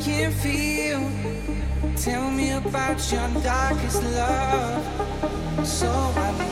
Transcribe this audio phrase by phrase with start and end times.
[0.00, 1.02] can feel.
[1.96, 5.66] Tell me about your darkest love.
[5.66, 6.51] So I